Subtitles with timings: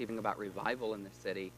[0.00, 1.52] even about revival in the city,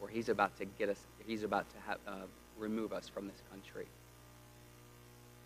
[0.00, 2.26] or he's about to get us, he's about to have, uh,
[2.58, 3.86] remove us from this country.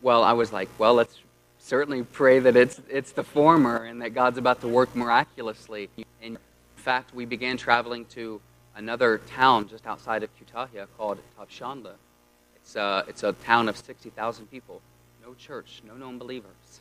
[0.00, 1.19] Well, I was like, well, let's
[1.59, 5.90] certainly pray that it's, it's the former and that God's about to work miraculously.
[6.22, 6.38] In
[6.77, 8.41] fact, we began traveling to
[8.77, 11.95] another town just outside of Kütahya called Tavşanlı.
[12.57, 14.81] It's, a, it's a town of 60,000 people,
[15.23, 16.80] no church, no known believers.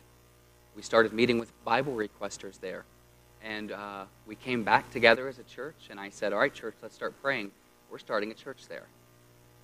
[0.76, 2.84] We started meeting with Bible requesters there.
[3.44, 6.74] And uh, we came back together as a church, and I said, All right, church,
[6.82, 7.50] let's start praying.
[7.90, 8.86] We're starting a church there.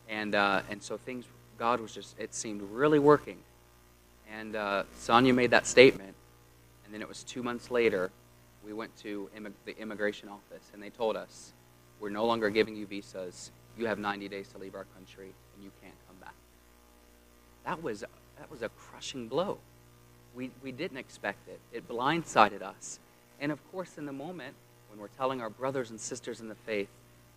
[0.08, 1.24] And, uh, and so things,
[1.58, 3.38] God was just, it seemed really working.
[4.32, 6.14] And uh, Sonia made that statement,
[6.84, 8.10] and then it was two months later,
[8.64, 11.52] we went to immig- the immigration office, and they told us,
[12.00, 13.50] We're no longer giving you visas.
[13.76, 16.34] You have 90 days to leave our country, and you can't come back.
[17.64, 19.58] That was, that was a crushing blow.
[20.34, 22.98] We, we didn't expect it, it blindsided us.
[23.40, 24.54] And of course, in the moment,
[24.90, 26.88] when we're telling our brothers and sisters in the faith,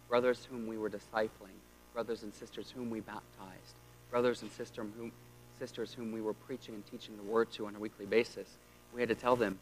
[0.09, 1.57] brothers whom we were discipling,
[1.93, 3.75] brothers and sisters whom we baptized,
[4.09, 5.11] brothers and sister whom,
[5.59, 8.47] sisters whom we were preaching and teaching the word to on a weekly basis,
[8.93, 9.57] we had to tell them,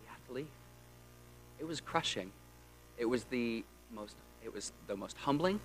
[0.00, 0.46] we have to leave.
[1.58, 2.30] It was crushing.
[2.98, 5.60] It was the most, it was the most humbling,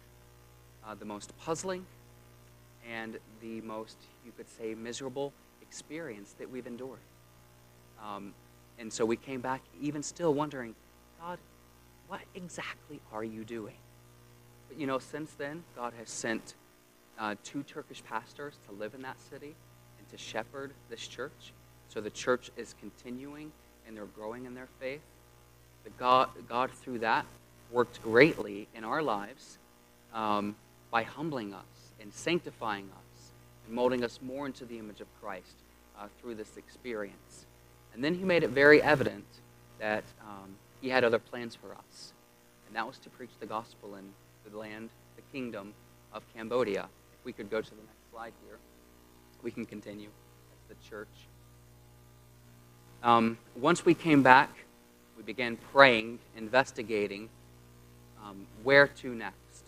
[0.86, 1.86] uh, the most puzzling,
[2.90, 7.00] and the most, you could say, miserable experience that we've endured.
[8.04, 8.34] Um,
[8.80, 10.76] and so we came back, even still wondering,
[11.20, 11.40] God,
[12.08, 13.76] what exactly are you doing?
[14.68, 16.56] But you know, since then, God has sent
[17.20, 19.56] uh, two Turkish pastors to live in that city
[19.98, 21.54] and to shepherd this church.
[21.90, 23.52] So the church is continuing
[23.88, 25.02] and they're growing in their faith.
[25.84, 27.26] The God, God through that,
[27.72, 29.58] worked greatly in our lives
[30.14, 30.56] um,
[30.92, 31.66] by humbling us
[32.00, 33.32] and sanctifying us
[33.66, 35.56] and molding us more into the image of Christ
[35.98, 37.47] uh, through this experience.
[37.98, 39.26] And then he made it very evident
[39.80, 42.14] that um, he had other plans for us.
[42.68, 44.06] And that was to preach the gospel in
[44.48, 45.74] the land, the kingdom
[46.14, 46.90] of Cambodia.
[47.20, 48.60] If we could go to the next slide here,
[49.42, 50.10] we can continue.
[50.70, 51.08] That's the church.
[53.02, 54.52] Um, once we came back,
[55.18, 57.30] we began praying, investigating
[58.24, 59.64] um, where to next.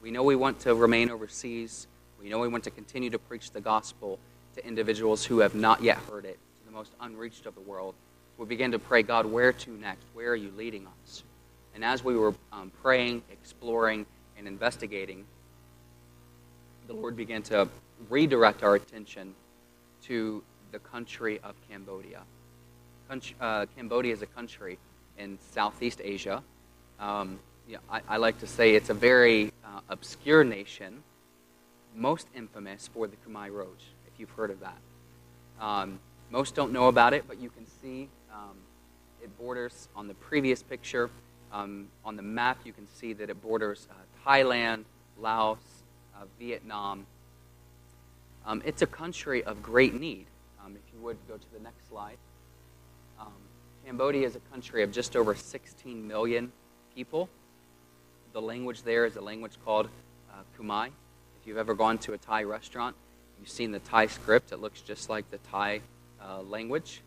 [0.00, 1.88] We know we want to remain overseas.
[2.22, 4.20] We know we want to continue to preach the gospel
[4.54, 6.38] to individuals who have not yet heard it
[6.72, 7.94] the most unreached of the world.
[8.38, 10.04] We began to pray, God, where to next?
[10.14, 11.22] Where are you leading us?
[11.74, 14.06] And as we were um, praying, exploring,
[14.38, 15.24] and investigating,
[16.86, 17.68] the Lord began to
[18.08, 19.34] redirect our attention
[20.04, 22.22] to the country of Cambodia.
[23.40, 24.78] uh, Cambodia is a country
[25.18, 26.42] in Southeast Asia.
[26.98, 31.02] Um, you know, I, I, like to say it's a very uh, obscure nation,
[31.94, 34.78] most infamous for the Khmer Rouge, if you've heard of that.
[35.60, 35.98] Um,
[36.32, 38.56] most don't know about it, but you can see um,
[39.22, 41.10] it borders on the previous picture.
[41.52, 43.94] Um, on the map, you can see that it borders uh,
[44.26, 44.84] Thailand,
[45.20, 45.58] Laos,
[46.16, 47.06] uh, Vietnam.
[48.46, 50.24] Um, it's a country of great need.
[50.64, 52.16] Um, if you would go to the next slide.
[53.20, 53.32] Um,
[53.84, 56.50] Cambodia is a country of just over 16 million
[56.94, 57.28] people.
[58.32, 59.88] The language there is a language called
[60.32, 60.86] uh, Khmer.
[60.86, 62.96] If you've ever gone to a Thai restaurant,
[63.38, 64.50] you've seen the Thai script.
[64.50, 65.82] It looks just like the Thai
[66.24, 67.02] uh, language.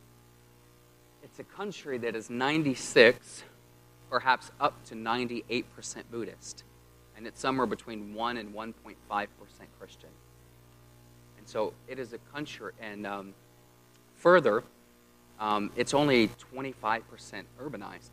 [1.24, 3.44] It's a country that is 96,
[4.10, 5.66] perhaps up to 98%
[6.12, 6.64] Buddhist.
[7.18, 8.74] And it's somewhere between 1 and 1.5%
[9.80, 10.10] Christian.
[11.38, 13.34] And so it is a country, and um,
[14.16, 14.64] further,
[15.40, 17.04] um, it's only 25%
[17.62, 18.10] urbanized,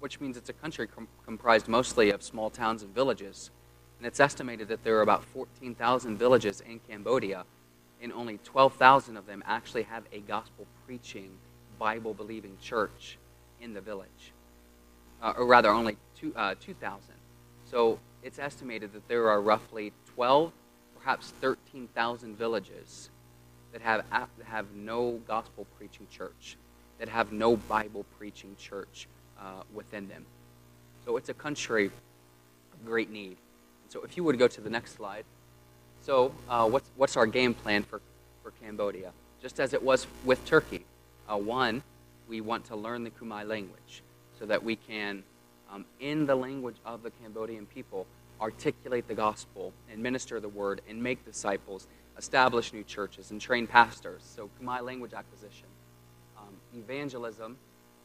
[0.00, 3.50] which means it's a country com- comprised mostly of small towns and villages.
[3.98, 7.44] And it's estimated that there are about 14,000 villages in Cambodia
[8.02, 11.30] and only 12,000 of them actually have a gospel preaching,
[11.78, 13.16] Bible believing church
[13.60, 14.32] in the village.
[15.22, 17.14] Uh, or rather, only two, uh, 2,000.
[17.64, 20.52] So it's estimated that there are roughly 12,
[20.98, 23.10] perhaps 13,000 villages
[23.72, 24.04] that have,
[24.44, 26.56] have no gospel preaching church,
[26.98, 29.06] that have no Bible preaching church
[29.40, 30.26] uh, within them.
[31.04, 33.36] So it's a country of great need.
[33.88, 35.24] So if you would go to the next slide.
[36.02, 38.00] So, uh, what's, what's our game plan for,
[38.42, 39.12] for Cambodia?
[39.40, 40.84] Just as it was with Turkey.
[41.28, 41.80] Uh, one,
[42.28, 44.02] we want to learn the Khmer language
[44.36, 45.22] so that we can,
[45.70, 48.08] um, in the language of the Cambodian people,
[48.40, 51.86] articulate the gospel and minister the word and make disciples,
[52.18, 54.22] establish new churches, and train pastors.
[54.24, 55.68] So, Khmer language acquisition.
[56.36, 57.56] Um, evangelism,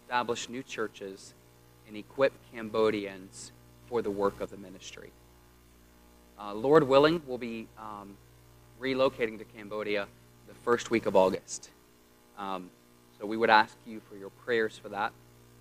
[0.04, 1.34] establish new churches,
[1.88, 3.52] and equip Cambodians
[3.88, 5.12] for the work of the ministry.
[6.40, 8.16] Uh, Lord willing, we'll be um,
[8.80, 10.08] relocating to Cambodia
[10.48, 11.72] the first week of August.
[12.38, 12.70] Um,
[13.20, 15.12] so we would ask you for your prayers for that.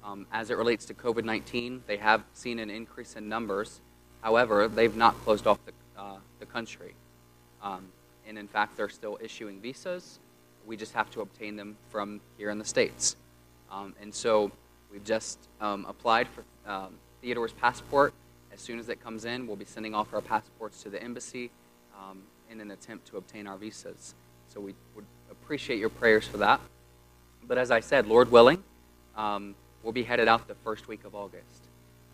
[0.04, 3.80] Um, as it relates to COVID 19, they have seen an increase in numbers.
[4.20, 6.94] However, they've not closed off the, uh, the country.
[7.62, 7.86] Um,
[8.28, 10.18] and in fact, they're still issuing visas.
[10.66, 13.16] We just have to obtain them from here in the States.
[13.72, 14.52] Um, and so
[14.92, 16.44] we've just um, applied for
[17.22, 18.12] Theodore's passport.
[18.56, 21.50] As soon as it comes in, we'll be sending off our passports to the embassy
[21.94, 24.14] um, in an attempt to obtain our visas.
[24.48, 26.58] So we would appreciate your prayers for that.
[27.46, 28.64] But as I said, Lord willing,
[29.14, 31.68] um, we'll be headed out the first week of August.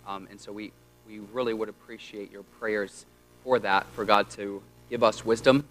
[0.05, 0.73] Um, and so we,
[1.07, 3.07] we really would appreciate your prayers
[3.45, 4.61] for that, for God to
[4.91, 5.65] give us wisdom,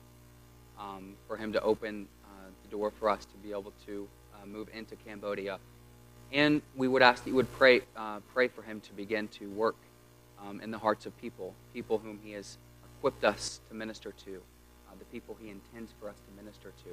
[0.79, 4.45] um, for Him to open uh, the door for us to be able to uh,
[4.45, 5.59] move into Cambodia.
[6.31, 9.49] And we would ask that you would pray, uh, pray for Him to begin to
[9.49, 9.75] work
[10.47, 12.57] um, in the hearts of people, people whom He has
[12.97, 14.41] equipped us to minister to,
[14.89, 16.89] uh, the people He intends for us to minister to,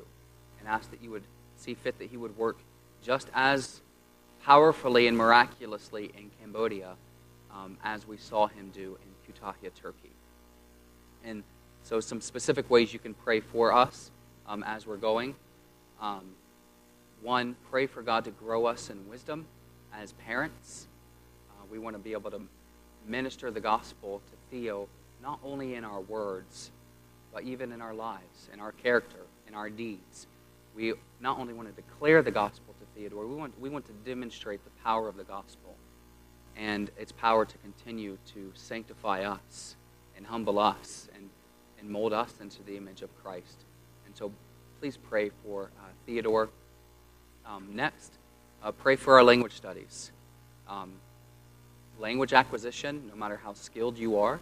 [0.59, 1.25] and ask that you would
[1.57, 2.59] see fit that He would work
[3.03, 3.81] just as
[4.45, 6.95] powerfully and miraculously in Cambodia
[7.53, 10.11] um, as we saw Him do in Kütahya, Turkey.
[11.25, 11.43] And
[11.83, 14.11] so, some specific ways you can pray for us
[14.47, 15.35] um, as we're going.
[16.01, 16.23] Um,
[17.23, 19.47] one, pray for God to grow us in wisdom
[19.93, 20.87] as parents.
[21.51, 22.41] Uh, we want to be able to
[23.09, 24.89] minister the gospel to Theo
[25.23, 26.71] not only in our words,
[27.33, 30.27] but even in our lives, in our character, in our deeds.
[30.75, 33.93] We not only want to declare the gospel to Theodore, we want, we want to
[34.05, 35.75] demonstrate the power of the gospel
[36.57, 39.77] and its power to continue to sanctify us
[40.17, 41.29] and humble us and,
[41.79, 43.65] and mold us into the image of Christ.
[44.07, 44.33] And so
[44.81, 46.49] please pray for uh, Theodore.
[47.47, 48.13] Um, next,
[48.63, 50.13] uh, pray for our language studies.
[50.69, 50.93] Um,
[51.99, 54.39] language acquisition, no matter how skilled you are,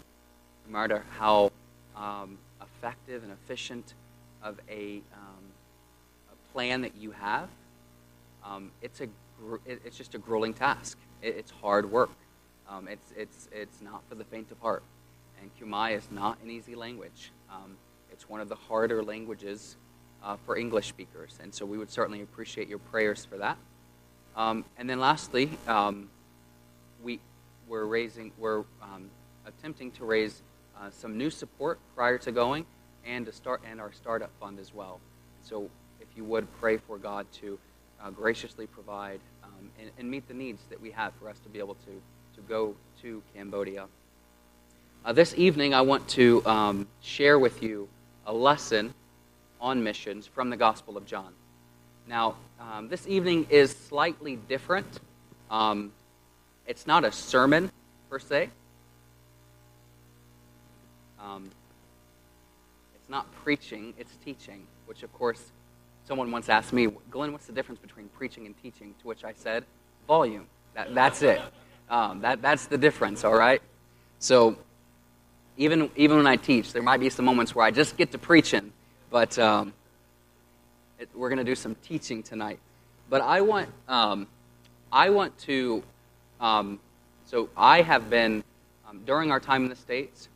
[0.66, 1.50] no matter how
[1.96, 3.94] um, effective and efficient
[4.42, 5.44] of a, um,
[6.30, 7.48] a, plan that you have,
[8.44, 9.08] um, it's, a,
[9.66, 10.98] it's just a grueling task.
[11.22, 12.10] It, it's hard work.
[12.68, 14.82] Um, it's, it's, it's not for the faint of heart.
[15.40, 17.30] And Khmer is not an easy language.
[17.50, 17.76] Um,
[18.12, 19.76] it's one of the harder languages
[20.22, 21.38] uh, for English speakers.
[21.42, 23.56] And so we would certainly appreciate your prayers for that.
[24.36, 25.50] Um, and then lastly,
[27.02, 27.20] we,
[27.68, 28.64] we're raising, we're
[29.46, 30.42] attempting to raise
[30.78, 32.66] uh, some new support prior to going,
[33.06, 35.00] and to start and our startup fund as well.
[35.42, 35.70] So,
[36.00, 37.58] if you would pray for God to
[38.02, 41.48] uh, graciously provide um, and, and, meet the needs that we have for us to
[41.48, 42.02] be able to
[42.34, 43.86] to go to Cambodia.
[45.04, 47.88] Uh, this evening, I want to um, share with you
[48.26, 48.92] a lesson
[49.60, 51.32] on missions from the Gospel of John.
[52.06, 55.00] Now, um, this evening is slightly different.
[55.50, 55.92] Um,
[56.66, 57.70] it's not a sermon
[58.10, 58.50] per se.
[61.20, 61.50] Um,
[62.94, 65.52] it's not preaching, it's teaching, which, of course,
[66.06, 68.94] someone once asked me, Glenn, what's the difference between preaching and teaching?
[69.00, 69.64] To which I said,
[70.06, 70.46] volume.
[70.74, 71.40] That, that's it.
[71.88, 73.62] Um, that, that's the difference, all right?
[74.18, 74.56] So,
[75.56, 78.18] even, even when I teach, there might be some moments where I just get to
[78.18, 78.72] preaching,
[79.10, 79.72] but um,
[80.98, 82.58] it, we're going to do some teaching tonight.
[83.08, 84.26] But I want, um,
[84.92, 85.82] I want to,
[86.40, 86.78] um,
[87.26, 88.44] so I have been,
[88.88, 90.28] um, during our time in the States,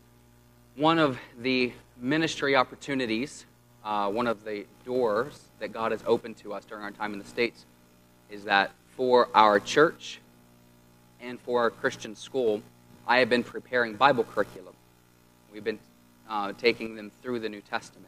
[0.77, 3.45] one of the ministry opportunities,
[3.85, 7.19] uh, one of the doors that God has opened to us during our time in
[7.19, 7.65] the States,
[8.31, 10.21] is that for our church
[11.21, 12.63] and for our Christian school,
[13.07, 14.75] I have been preparing Bible curriculum.
[15.53, 15.79] We've been
[16.29, 18.07] uh, taking them through the New Testament.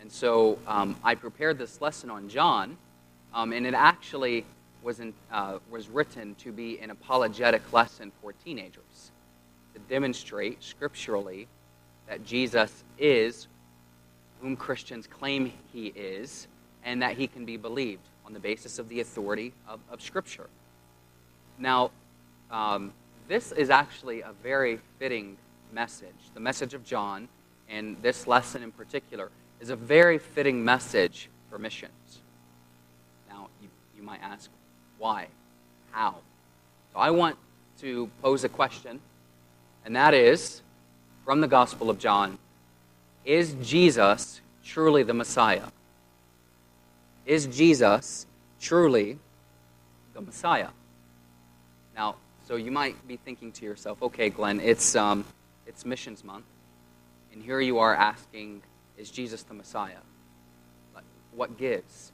[0.00, 2.76] And so um, I prepared this lesson on John,
[3.34, 4.44] um, and it actually
[4.88, 9.10] was, in, uh, was written to be an apologetic lesson for teenagers
[9.74, 11.46] to demonstrate scripturally
[12.08, 13.48] that Jesus is
[14.40, 16.48] whom Christians claim he is,
[16.84, 20.48] and that he can be believed on the basis of the authority of, of Scripture.
[21.58, 21.90] Now,
[22.50, 22.94] um,
[23.28, 25.36] this is actually a very fitting
[25.70, 26.16] message.
[26.32, 27.28] The message of John,
[27.68, 29.28] and this lesson in particular,
[29.60, 32.20] is a very fitting message for missions.
[33.28, 34.48] Now, you, you might ask,
[34.98, 35.28] why?
[35.92, 36.16] How?
[36.92, 37.36] So I want
[37.80, 39.00] to pose a question,
[39.84, 40.62] and that is
[41.24, 42.38] from the Gospel of John
[43.24, 45.66] Is Jesus truly the Messiah?
[47.26, 48.26] Is Jesus
[48.60, 49.18] truly
[50.14, 50.68] the Messiah?
[51.94, 55.24] Now, so you might be thinking to yourself, okay, Glenn, it's, um,
[55.66, 56.46] it's Missions Month,
[57.32, 58.62] and here you are asking,
[58.96, 60.00] is Jesus the Messiah?
[60.94, 62.12] But what gives?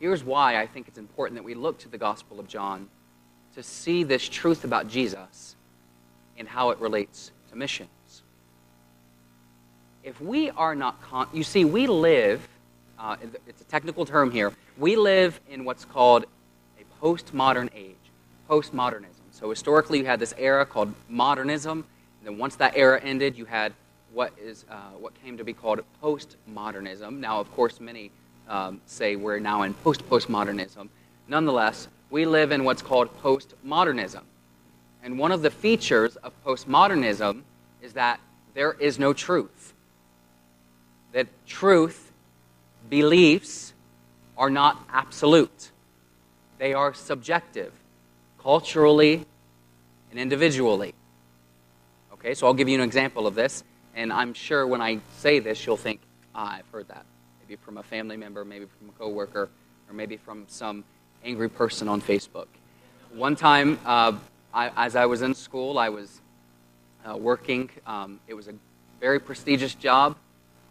[0.00, 2.88] Here's why I think it's important that we look to the Gospel of John
[3.54, 5.56] to see this truth about Jesus
[6.36, 7.88] and how it relates to missions.
[10.02, 12.46] If we are not, con- you see, we live,
[12.98, 16.26] uh, it's a technical term here, we live in what's called
[16.78, 17.94] a postmodern age.
[18.50, 19.22] postmodernism.
[19.30, 21.84] So historically, you had this era called modernism,
[22.20, 23.72] and then once that era ended, you had
[24.12, 27.18] what is uh, what came to be called postmodernism.
[27.18, 28.10] Now, of course, many
[28.48, 30.88] um, say we're now in post-postmodernism.
[31.28, 34.22] Nonetheless, we live in what's called postmodernism.
[35.02, 37.42] And one of the features of postmodernism
[37.82, 38.20] is that
[38.54, 39.72] there is no truth.
[41.12, 42.12] That truth,
[42.88, 43.72] beliefs,
[44.36, 45.70] are not absolute,
[46.58, 47.72] they are subjective,
[48.42, 49.26] culturally
[50.10, 50.94] and individually.
[52.14, 55.38] Okay, so I'll give you an example of this, and I'm sure when I say
[55.38, 56.00] this, you'll think,
[56.34, 57.04] ah, I've heard that.
[57.54, 59.48] Maybe from a family member, maybe from a coworker,
[59.88, 60.82] or maybe from some
[61.24, 62.48] angry person on Facebook.
[63.12, 64.14] One time, uh,
[64.52, 66.20] I, as I was in school, I was
[67.08, 67.70] uh, working.
[67.86, 68.54] Um, it was a
[68.98, 70.16] very prestigious job.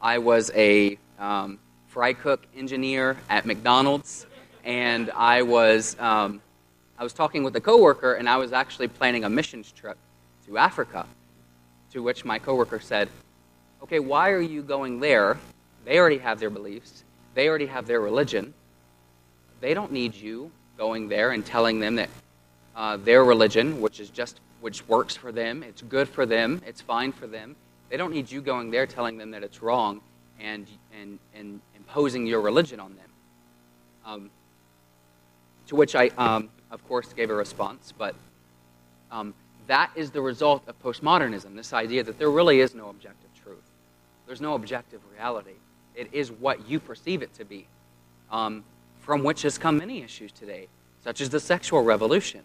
[0.02, 4.26] I was a um, fry cook engineer at McDonald's,
[4.66, 6.42] and I was um,
[7.00, 9.98] I was talking with a coworker, and I was actually planning a missions trip
[10.48, 11.06] to Africa.
[11.94, 13.08] To which my coworker said,
[13.84, 15.38] "Okay, why are you going there?
[15.86, 17.04] They already have their beliefs.
[17.34, 18.54] They already have their religion.
[19.60, 22.10] They don't need you going there and telling them that
[22.76, 26.80] uh, their religion, which is just which works for them, it's good for them, it's
[26.80, 27.56] fine for them.
[27.90, 30.02] They don't need you going there telling them that it's wrong
[30.40, 30.68] and
[31.00, 33.10] and and imposing your religion on them.
[34.06, 34.30] Um,
[35.68, 38.16] to which I, um, of course, gave a response, but
[39.12, 39.34] um,
[39.68, 41.56] that is the result of postmodernism.
[41.56, 43.64] This idea that there really is no objective truth.
[44.28, 45.54] There's no objective reality.
[45.96, 47.68] It is what you perceive it to be,
[48.32, 48.64] um,
[49.02, 50.68] from which has come many issues today,
[51.04, 52.42] such as the sexual revolution.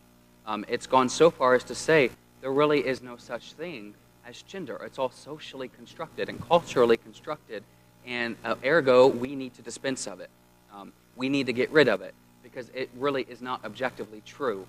[0.46, 3.94] Um, it's gone so far as to say there really is no such thing
[4.26, 4.80] as gender.
[4.84, 7.62] It's all socially constructed and culturally constructed,
[8.06, 10.30] and uh, ergo, we need to dispense of it.
[10.74, 14.66] Um, we need to get rid of it because it really is not objectively true.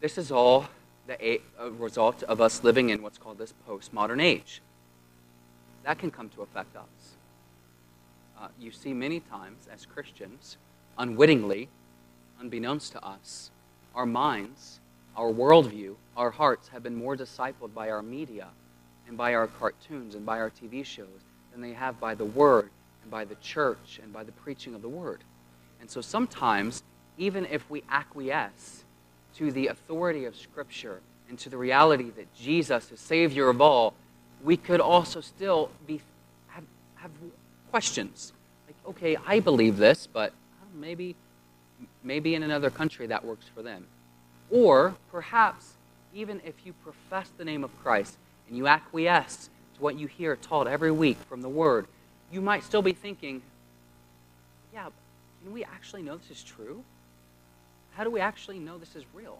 [0.00, 0.66] This is all
[1.06, 1.40] the a,
[1.78, 4.60] result of us living in what's called this postmodern age.
[5.84, 6.84] That can come to affect us.
[8.40, 10.58] Uh, you see many times as Christians,
[10.96, 11.68] unwittingly,
[12.40, 13.50] unbeknownst to us,
[13.96, 14.78] our minds,
[15.16, 18.46] our worldview, our hearts have been more discipled by our media
[19.08, 22.70] and by our cartoons and by our TV shows than they have by the Word
[23.02, 25.24] and by the church and by the preaching of the Word.
[25.80, 26.84] And so sometimes,
[27.16, 28.84] even if we acquiesce
[29.36, 33.94] to the authority of Scripture and to the reality that Jesus is Savior of all,
[34.44, 36.00] we could also still be,
[36.48, 36.64] have,
[36.96, 37.10] have
[37.70, 38.32] questions.
[38.66, 41.14] Like, okay, I believe this, but uh, maybe
[42.02, 43.86] Maybe in another country that works for them.
[44.50, 45.74] Or perhaps
[46.14, 48.16] even if you profess the name of Christ
[48.48, 51.86] and you acquiesce to what you hear taught every week from the Word,
[52.32, 53.42] you might still be thinking,
[54.72, 54.88] yeah,
[55.42, 56.82] can we actually know this is true?
[57.94, 59.38] How do we actually know this is real?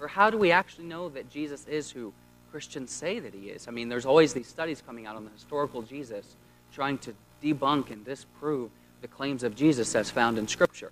[0.00, 2.12] Or how do we actually know that Jesus is who
[2.52, 3.66] Christians say that he is?
[3.66, 6.36] I mean, there's always these studies coming out on the historical Jesus
[6.72, 8.70] trying to debunk and disprove
[9.02, 10.90] the claims of Jesus as found in Scripture.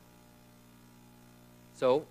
[1.76, 2.04] So,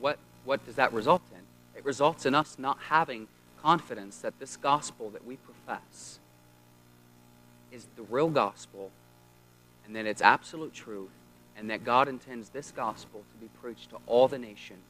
[0.00, 1.40] what, what does that result in?
[1.78, 3.28] It results in us not having
[3.62, 6.18] confidence that this gospel that we profess
[7.72, 8.90] is the real gospel
[9.84, 11.10] and that it's absolute truth
[11.56, 14.80] and that God intends this gospel to be preached to all the nations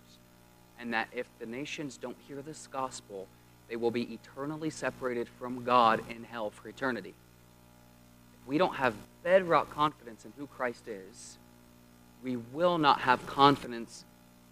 [0.78, 3.26] and that if the nations don't hear this gospel,
[3.68, 7.14] they will be eternally separated from God in hell for eternity.
[8.46, 11.38] We don't have bedrock confidence in who Christ is,
[12.22, 14.04] we will not have confidence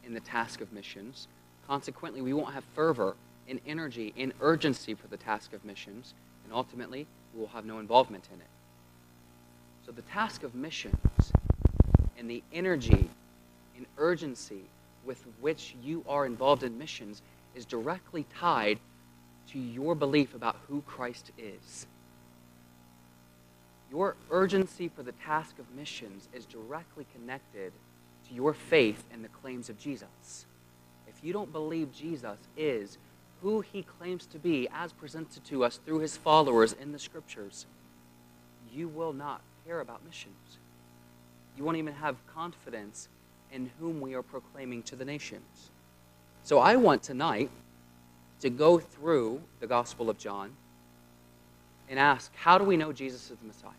[0.04, 1.28] in the task of missions.
[1.66, 3.16] Consequently, we won't have fervor
[3.49, 6.14] and energy and urgency for the task of missions,
[6.45, 8.47] and ultimately, we will have no involvement in it.
[9.85, 11.33] So, the task of missions
[12.18, 13.09] and the energy
[13.76, 14.62] and urgency
[15.04, 17.23] with which you are involved in missions
[17.54, 18.78] is directly tied
[19.52, 21.87] to your belief about who Christ is.
[23.90, 27.73] Your urgency for the task of missions is directly connected
[28.28, 30.47] to your faith in the claims of Jesus.
[31.07, 32.99] If you don't believe Jesus is
[33.42, 37.66] who he claims to be as presented to us through his followers in the scriptures,
[38.73, 40.59] you will not care about missions.
[41.57, 43.09] You won't even have confidence
[43.52, 45.71] in whom we are proclaiming to the nations.
[46.42, 47.50] So I want tonight
[48.40, 50.52] to go through the Gospel of John
[51.88, 53.71] and ask, how do we know Jesus is the Messiah?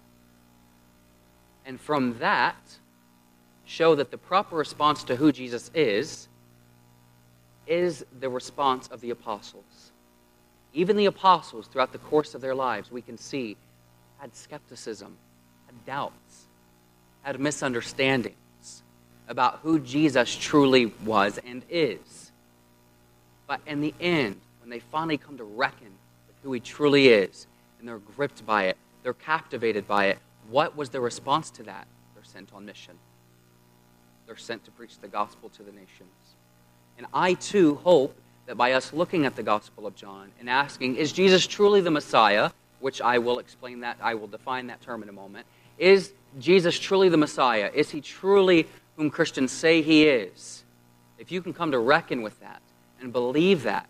[1.66, 2.58] And from that,
[3.66, 6.28] show that the proper response to who Jesus is
[7.68, 9.92] is the response of the apostles.
[10.74, 13.56] Even the apostles, throughout the course of their lives, we can see,
[14.18, 15.16] had skepticism,
[15.68, 16.48] had doubts,
[17.22, 18.36] had misunderstandings
[19.28, 22.32] about who Jesus truly was and is.
[23.46, 25.92] But in the end, when they finally come to reckon
[26.28, 27.46] with who he truly is,
[27.80, 30.20] and they're gripped by it, they're captivated by it,
[30.50, 31.88] what was the response to that?
[32.14, 32.96] They're sent on mission.
[34.26, 36.10] They're sent to preach the gospel to the nations.
[36.98, 40.96] And I too hope that by us looking at the Gospel of John and asking,
[40.96, 42.52] is Jesus truly the Messiah?
[42.80, 45.46] Which I will explain that, I will define that term in a moment.
[45.78, 47.70] Is Jesus truly the Messiah?
[47.74, 48.68] Is he truly
[48.98, 50.64] whom Christians say he is?
[51.18, 52.62] If you can come to reckon with that
[53.02, 53.88] and believe that,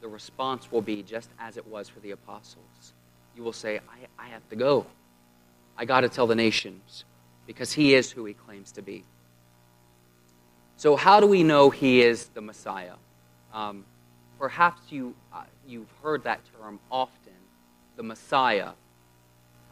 [0.00, 2.92] the response will be just as it was for the apostles.
[3.36, 4.86] You will say, I, I have to go.
[5.76, 7.04] I got to tell the nations
[7.46, 9.04] because he is who he claims to be.
[10.78, 12.94] So, how do we know he is the Messiah?
[13.52, 13.84] Um,
[14.38, 17.32] perhaps you, uh, you've heard that term often
[17.96, 18.70] the Messiah,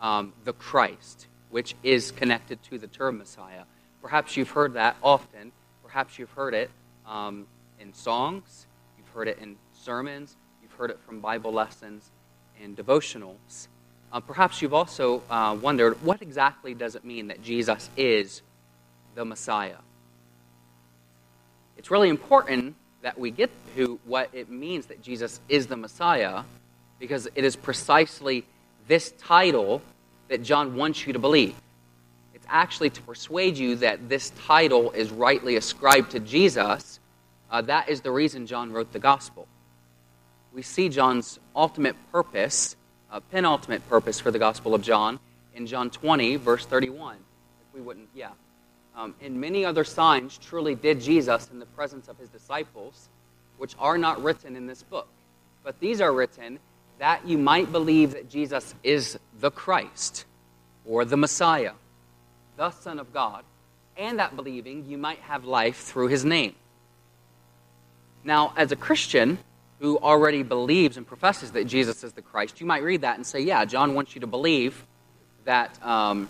[0.00, 3.64] um, the Christ, which is connected to the term Messiah.
[4.02, 5.52] Perhaps you've heard that often.
[5.82, 6.70] Perhaps you've heard it
[7.06, 7.46] um,
[7.78, 8.66] in songs,
[8.98, 12.10] you've heard it in sermons, you've heard it from Bible lessons
[12.64, 13.68] and devotionals.
[14.12, 18.42] Uh, perhaps you've also uh, wondered what exactly does it mean that Jesus is
[19.14, 19.76] the Messiah?
[21.76, 26.42] It's really important that we get to what it means that Jesus is the Messiah
[26.98, 28.44] because it is precisely
[28.88, 29.82] this title
[30.28, 31.54] that John wants you to believe.
[32.34, 37.00] It's actually to persuade you that this title is rightly ascribed to Jesus.
[37.50, 39.46] Uh, that is the reason John wrote the gospel.
[40.54, 42.76] We see John's ultimate purpose,
[43.10, 45.18] uh, penultimate purpose for the gospel of John
[45.52, 47.16] in John 20, verse 31.
[47.16, 48.30] If we wouldn't, yeah.
[48.96, 53.08] Um, and many other signs truly did Jesus in the presence of his disciples,
[53.58, 55.08] which are not written in this book.
[55.64, 56.60] But these are written
[57.00, 60.24] that you might believe that Jesus is the Christ
[60.86, 61.72] or the Messiah,
[62.56, 63.42] the Son of God,
[63.96, 66.54] and that believing you might have life through his name.
[68.22, 69.38] Now, as a Christian
[69.80, 73.26] who already believes and professes that Jesus is the Christ, you might read that and
[73.26, 74.84] say, Yeah, John wants you to believe
[75.44, 76.28] that, um,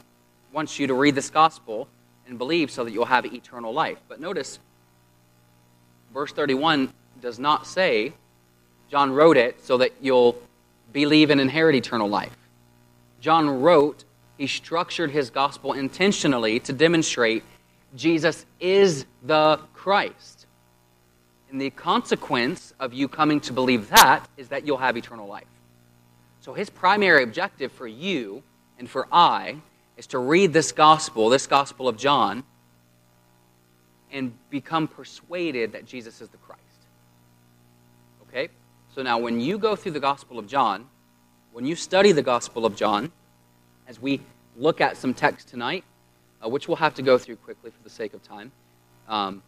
[0.53, 1.89] wants you to read this gospel
[2.27, 3.99] and believe so that you'll have eternal life.
[4.09, 4.59] But notice,
[6.13, 8.13] verse 31 does not say,
[8.91, 10.37] John wrote it so that you'll
[10.93, 12.37] believe and inherit eternal life.
[13.21, 14.05] John wrote,
[14.39, 17.43] he structured his gospel intentionally to demonstrate
[17.95, 20.34] Jesus is the Christ.
[21.55, 25.47] And the consequence of you coming to believe that is that you'll have eternal life.
[26.41, 28.43] So his primary objective for you
[28.77, 29.59] and for I
[29.97, 32.43] is to read this gospel, this gospel of John,
[34.11, 36.61] and become persuaded that Jesus is the Christ.
[38.29, 38.49] Okay?
[38.93, 40.89] So now, when you go through the gospel of John,
[41.53, 43.13] when you study the gospel of John,
[43.87, 44.21] as we
[44.57, 45.85] look at some text tonight,
[46.45, 48.51] uh, which we'll have to go through quickly for the sake of time,
[49.07, 49.41] um,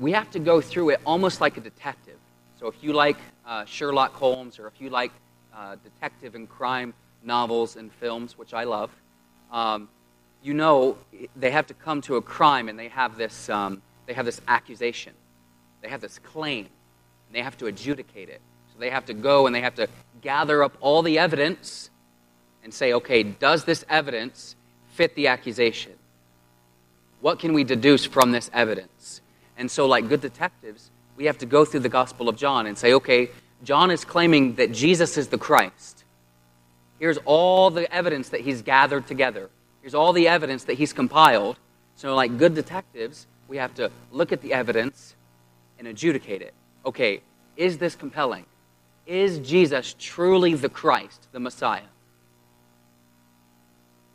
[0.00, 2.16] we have to go through it almost like a detective.
[2.58, 5.12] So if you like uh, Sherlock Holmes or if you like
[5.54, 8.90] uh, detective and crime novels and films, which I love,
[9.52, 9.88] um,
[10.42, 10.96] you know
[11.36, 14.40] they have to come to a crime and they have this, um, they have this
[14.48, 15.12] accusation.
[15.82, 16.66] They have this claim.
[17.26, 18.40] And they have to adjudicate it.
[18.72, 19.86] So they have to go and they have to
[20.22, 21.90] gather up all the evidence
[22.64, 24.56] and say, okay, does this evidence
[24.94, 25.92] fit the accusation?
[27.20, 29.20] What can we deduce from this evidence?
[29.60, 32.78] And so, like good detectives, we have to go through the Gospel of John and
[32.78, 33.28] say, okay,
[33.62, 36.02] John is claiming that Jesus is the Christ.
[36.98, 39.50] Here's all the evidence that he's gathered together.
[39.82, 41.58] Here's all the evidence that he's compiled.
[41.94, 45.14] So, like good detectives, we have to look at the evidence
[45.78, 46.54] and adjudicate it.
[46.86, 47.20] Okay,
[47.58, 48.46] is this compelling?
[49.04, 51.90] Is Jesus truly the Christ, the Messiah?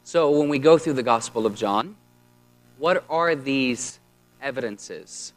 [0.03, 1.97] So, when we go through the Gospel of John,
[2.79, 3.99] what are these
[4.41, 5.34] evidences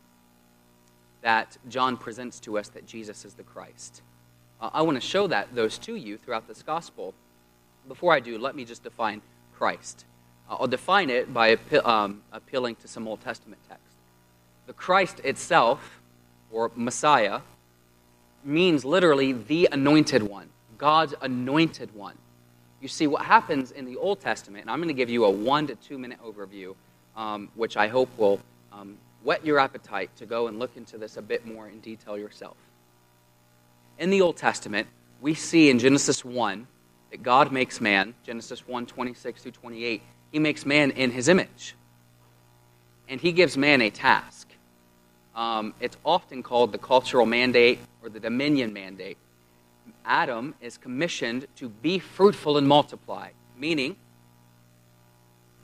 [1.22, 4.02] that John presents to us that Jesus is the Christ?
[4.60, 7.14] Uh, I want to show that those to you throughout this Gospel
[7.88, 9.22] before I do, let me just define
[9.56, 10.04] Christ.
[10.48, 13.82] Uh, I'll define it by um, appealing to some Old Testament text.
[14.66, 16.00] The Christ itself,
[16.52, 17.40] or Messiah,
[18.44, 22.14] means literally the anointed one, God's anointed one.
[22.80, 25.30] You see, what happens in the Old Testament, and I'm going to give you a
[25.30, 26.74] one to two minute overview,
[27.16, 28.40] um, which I hope will
[28.72, 32.16] um, whet your appetite to go and look into this a bit more in detail
[32.16, 32.56] yourself.
[33.98, 34.86] In the Old Testament,
[35.20, 36.66] we see in Genesis 1
[37.10, 41.74] that God makes man, Genesis 1 26 through 28, he makes man in his image.
[43.08, 44.48] And he gives man a task.
[45.34, 49.16] Um, it's often called the cultural mandate or the dominion mandate.
[50.04, 53.96] Adam is commissioned to be fruitful and multiply, meaning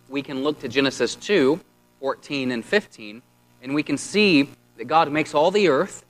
[0.09, 1.61] we can look to Genesis 2
[2.01, 3.23] 14 and 15,
[3.64, 6.05] and we can see that God makes all the earth,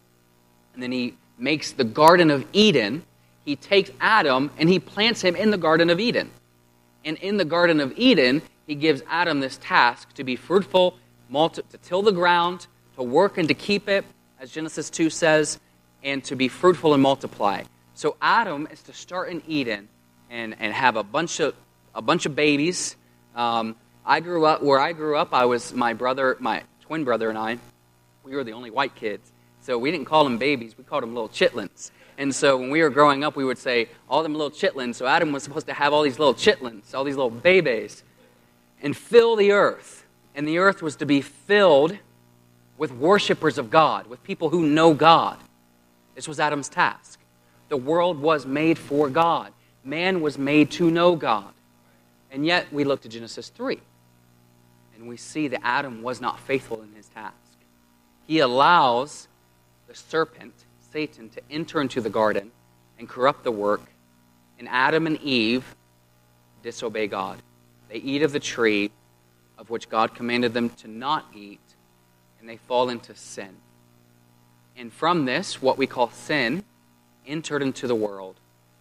[0.74, 3.04] And then he makes the Garden of Eden.
[3.44, 6.32] He takes Adam and he plants him in the Garden of Eden.
[7.04, 11.62] And in the Garden of Eden, he gives Adam this task to be fruitful, multi-
[11.70, 14.04] to till the ground, to work and to keep it,
[14.40, 15.60] as Genesis 2 says,
[16.02, 17.62] and to be fruitful and multiply.
[17.94, 19.88] So Adam is to start in Eden
[20.28, 21.54] and, and have a bunch of,
[21.94, 22.96] a bunch of babies.
[23.36, 27.30] Um, I grew up, where I grew up, I was, my brother, my twin brother
[27.30, 27.58] and I,
[28.22, 29.32] we were the only white kids.
[29.62, 31.90] So we didn't call them babies, we called them little chitlins.
[32.18, 34.96] And so when we were growing up, we would say, all them little chitlins.
[34.96, 38.04] So Adam was supposed to have all these little chitlins, all these little babies,
[38.82, 40.04] and fill the earth.
[40.34, 41.96] And the earth was to be filled
[42.76, 45.38] with worshipers of God, with people who know God.
[46.14, 47.18] This was Adam's task.
[47.68, 51.52] The world was made for God, man was made to know God.
[52.30, 53.80] And yet we look to Genesis 3,
[54.96, 57.35] and we see that Adam was not faithful in his task.
[58.26, 59.28] He allows
[59.87, 60.54] the serpent,
[60.92, 62.50] Satan, to enter into the garden
[62.98, 63.83] and corrupt the work,
[64.59, 65.74] and Adam and Eve
[66.62, 67.38] disobey God.
[67.88, 68.90] They eat of the tree
[69.59, 71.61] of which God commanded them to not eat,
[72.40, 73.57] and they fall into sin.
[74.76, 76.64] And from this, what we call sin,
[77.26, 78.37] entered into the world,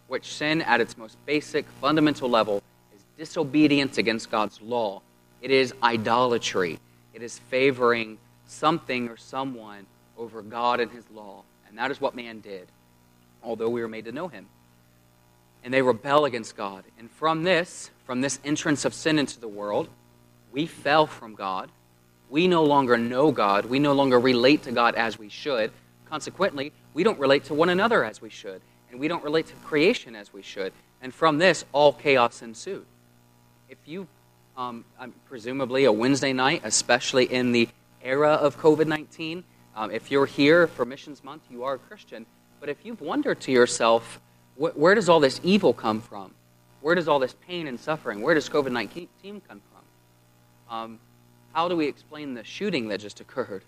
[0.08, 2.62] which sin at its most basic, fundamental level
[2.96, 5.02] is disobedience against God's law.
[5.44, 6.80] It is idolatry.
[7.14, 9.86] It is favoring something or someone
[10.18, 11.44] over God and His law.
[11.68, 12.68] And that is what man did,
[13.44, 14.48] although we were made to know Him.
[15.64, 16.84] And they rebel against God.
[16.98, 19.88] And from this, from this entrance of sin into the world,
[20.52, 21.70] we fell from God
[22.34, 23.66] we no longer know God.
[23.66, 25.72] We no longer relate to God as we should.
[26.10, 28.60] Consequently, we don't relate to one another as we should.
[28.90, 30.74] And we don't relate to creation as we should.
[31.00, 32.88] And from this, all chaos ensued.
[33.70, 34.08] If you,
[34.58, 34.86] um,
[35.26, 37.70] presumably a Wednesday night, especially in the
[38.02, 39.44] era of COVID 19,
[39.76, 42.26] um, if you're here for Missions Month, you are a Christian.
[42.60, 44.20] But if you've wondered to yourself,
[44.56, 46.34] wh- where does all this evil come from?
[46.82, 50.76] Where does all this pain and suffering, where does COVID 19 come from?
[50.76, 51.00] Um,
[51.54, 53.64] how do we explain the shooting that just occurred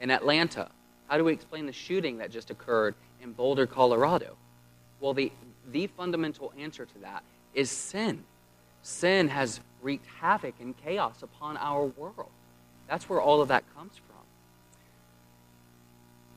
[0.00, 0.70] in Atlanta?
[1.08, 4.36] How do we explain the shooting that just occurred in Boulder, Colorado?
[5.00, 5.32] Well, the,
[5.70, 8.24] the fundamental answer to that is sin.
[8.82, 12.30] Sin has wreaked havoc and chaos upon our world.
[12.88, 14.06] That's where all of that comes from.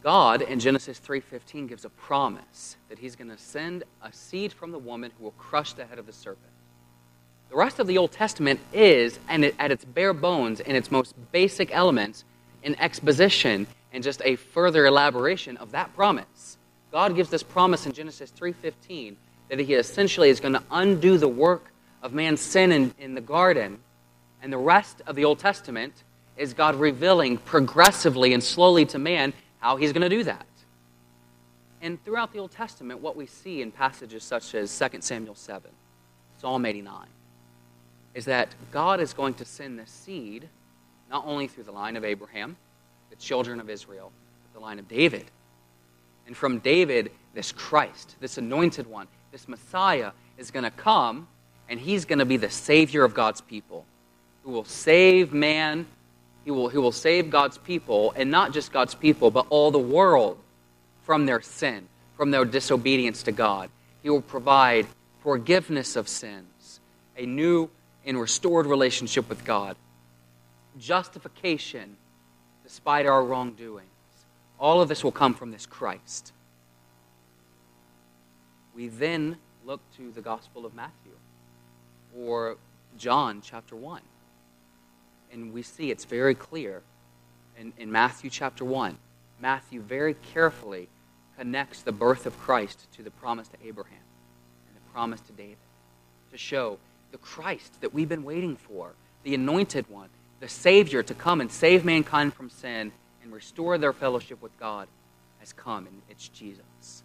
[0.04, 4.72] God in Genesis 3:15 gives a promise that he's going to send a seed from
[4.72, 6.52] the woman who will crush the head of the serpent.
[7.50, 11.16] The rest of the Old Testament is, and at its bare bones, in its most
[11.32, 12.24] basic elements,
[12.64, 16.58] an exposition and just a further elaboration of that promise.
[16.92, 19.18] God gives this promise in Genesis 3:15
[19.50, 21.72] that He essentially is going to undo the work
[22.06, 23.80] of man's sin in, in the garden,
[24.44, 26.04] and the rest of the Old Testament
[26.38, 30.46] is God revealing progressively and slowly to man how He's going to do that.
[31.82, 35.72] And throughout the Old Testament, what we see in passages such as 2 Samuel 7,
[36.40, 37.08] Psalm 89,
[38.14, 40.48] is that God is going to send the seed
[41.10, 42.56] not only through the line of Abraham,
[43.10, 44.12] the children of Israel,
[44.44, 45.26] but the line of David.
[46.28, 51.28] And from David, this Christ, this anointed one, this Messiah is going to come,
[51.70, 53.86] and he's going to be the Savior of God's people,
[54.44, 55.88] who will save man,
[56.44, 59.80] he will, he will save God's people, and not just God's people, but all the
[59.80, 60.38] world
[61.04, 63.70] from their sin, from their disobedience to God.
[64.04, 64.86] He will provide
[65.22, 66.80] forgiveness of sins,
[67.18, 67.70] a new
[68.06, 69.76] and restored relationship with God,
[70.78, 71.98] justification
[72.64, 73.88] despite our wrongdoings.
[74.60, 76.32] All of this will come from this Christ.
[78.76, 81.15] We then look to the Gospel of Matthew
[82.18, 82.58] or
[82.98, 84.02] John chapter 1.
[85.32, 86.82] And we see it's very clear
[87.60, 88.98] in, in Matthew chapter 1.
[89.42, 90.88] Matthew very carefully
[91.38, 93.98] connects the birth of Christ to the promise to Abraham
[94.68, 95.58] and the promise to David
[96.32, 96.78] to show
[97.12, 101.52] the Christ that we've been waiting for, the anointed one, the Savior to come and
[101.52, 102.92] save mankind from sin
[103.24, 104.88] and restore their fellowship with God,
[105.40, 107.04] has come, and it's Jesus.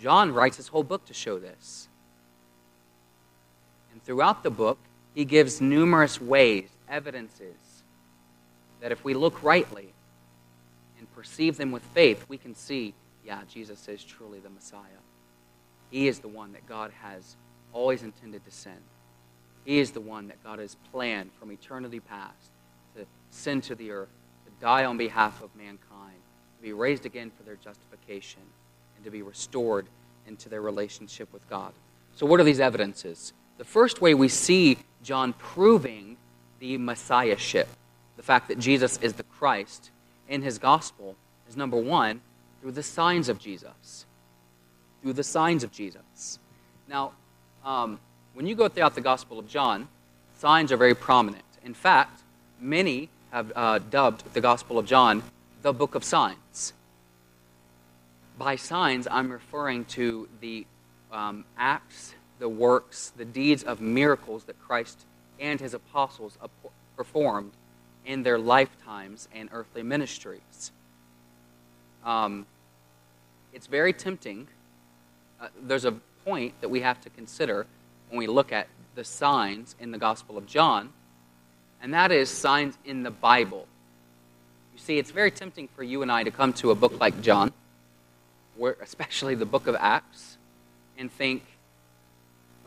[0.00, 1.87] John writes his whole book to show this.
[4.08, 4.78] Throughout the book,
[5.14, 7.82] he gives numerous ways, evidences,
[8.80, 9.92] that if we look rightly
[10.98, 15.02] and perceive them with faith, we can see, yeah, Jesus is truly the Messiah.
[15.90, 17.36] He is the one that God has
[17.74, 18.80] always intended to send.
[19.66, 22.50] He is the one that God has planned from eternity past
[22.96, 24.08] to send to the earth,
[24.46, 26.16] to die on behalf of mankind,
[26.56, 28.40] to be raised again for their justification,
[28.96, 29.86] and to be restored
[30.26, 31.74] into their relationship with God.
[32.16, 33.34] So, what are these evidences?
[33.58, 36.16] The first way we see John proving
[36.60, 37.68] the messiahship,
[38.16, 39.90] the fact that Jesus is the Christ
[40.28, 41.16] in his gospel,
[41.48, 42.20] is number one,
[42.60, 44.06] Through the signs of Jesus.
[45.02, 46.38] Through the signs of Jesus.
[46.88, 47.12] Now,
[47.64, 48.00] um,
[48.34, 49.88] when you go throughout the Gospel of John,
[50.38, 51.44] signs are very prominent.
[51.64, 52.22] In fact,
[52.60, 55.22] many have uh, dubbed the Gospel of John
[55.62, 56.72] the book of signs.
[58.38, 60.66] By signs, I'm referring to the
[61.10, 65.04] um, acts, the works, the deeds of miracles that Christ
[65.40, 66.38] and his apostles
[66.96, 67.52] performed
[68.04, 70.72] in their lifetimes and earthly ministries.
[72.04, 72.46] Um,
[73.52, 74.48] it's very tempting.
[75.40, 75.92] Uh, there's a
[76.24, 77.66] point that we have to consider
[78.08, 80.92] when we look at the signs in the Gospel of John,
[81.80, 83.66] and that is signs in the Bible.
[84.74, 87.20] You see, it's very tempting for you and I to come to a book like
[87.20, 87.52] John,
[88.56, 90.36] where, especially the book of Acts,
[90.96, 91.44] and think,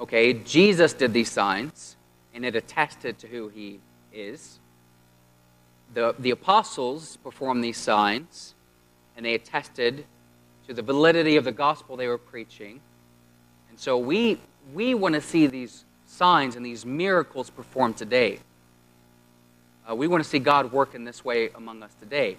[0.01, 1.95] okay, Jesus did these signs,
[2.33, 3.79] and it attested to who he
[4.11, 4.59] is.
[5.93, 8.55] The, the apostles performed these signs,
[9.15, 10.05] and they attested
[10.67, 12.81] to the validity of the gospel they were preaching.
[13.69, 14.39] And so we,
[14.73, 18.39] we want to see these signs and these miracles performed today.
[19.89, 22.37] Uh, we want to see God work in this way among us today.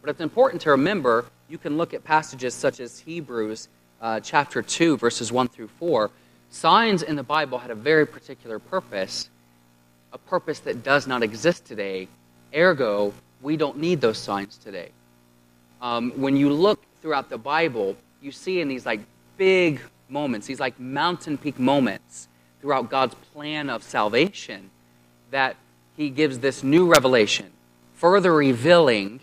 [0.00, 3.68] But it's important to remember you can look at passages such as Hebrews
[4.00, 6.10] uh, chapter 2, verses 1 through 4.
[6.52, 9.30] Signs in the Bible had a very particular purpose,
[10.12, 12.08] a purpose that does not exist today.
[12.54, 14.90] Ergo, we don't need those signs today.
[15.80, 19.00] Um, when you look throughout the Bible, you see in these like
[19.38, 22.28] big moments, these like mountain peak moments
[22.60, 24.70] throughout God's plan of salvation,
[25.30, 25.56] that
[25.96, 27.50] He gives this new revelation,
[27.94, 29.20] further revealing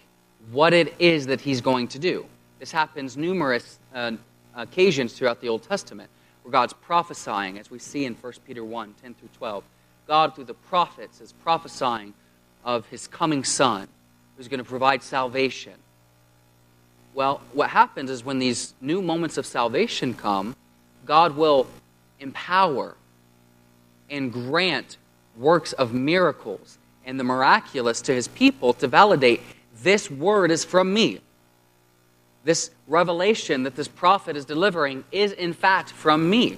[0.49, 2.25] what it is that He's going to do.
[2.57, 4.13] This happens numerous uh,
[4.55, 6.09] occasions throughout the Old Testament,
[6.49, 9.63] where God's prophesying, as we see in 1 Peter 1 10 through 12.
[10.07, 12.15] God, through the prophets, is prophesying
[12.65, 13.87] of His coming Son,
[14.35, 15.73] who's going to provide salvation.
[17.13, 20.55] Well, what happens is when these new moments of salvation come,
[21.05, 21.67] God will
[22.19, 22.95] empower
[24.09, 24.97] and grant
[25.37, 29.41] works of miracles and the miraculous to his people to validate
[29.83, 31.21] this word is from me.
[32.43, 36.57] This revelation that this prophet is delivering is, in fact, from me.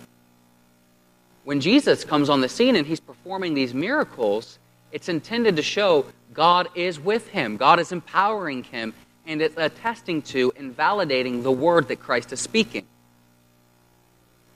[1.44, 4.60] When Jesus comes on the scene and he's performing these miracles,
[4.92, 8.94] it's intended to show God is with him, God is empowering him,
[9.26, 12.86] and it's attesting to and validating the word that Christ is speaking.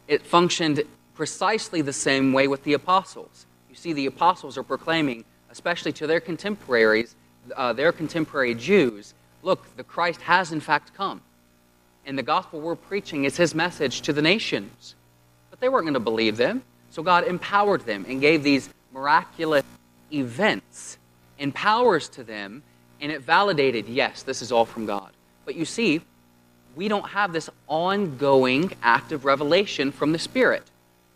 [0.07, 0.83] It functioned
[1.15, 3.45] precisely the same way with the apostles.
[3.69, 7.15] You see, the apostles are proclaiming, especially to their contemporaries,
[7.55, 9.13] uh, their contemporary Jews,
[9.45, 11.21] look, the Christ has in fact come.
[12.05, 14.95] And the gospel we're preaching is his message to the nations.
[15.49, 16.63] But they weren't going to believe them.
[16.89, 19.63] So God empowered them and gave these miraculous
[20.11, 20.97] events
[21.39, 22.63] and powers to them,
[23.01, 25.11] and it validated, yes, this is all from God.
[25.45, 26.01] But you see,
[26.75, 30.63] we don't have this ongoing active revelation from the Spirit.